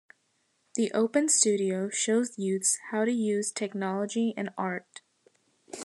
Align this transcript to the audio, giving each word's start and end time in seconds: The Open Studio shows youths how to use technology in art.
The 0.73 0.91
Open 0.93 1.29
Studio 1.29 1.87
shows 1.91 2.35
youths 2.35 2.79
how 2.89 3.05
to 3.05 3.11
use 3.11 3.51
technology 3.51 4.33
in 4.35 4.49
art. 4.57 5.01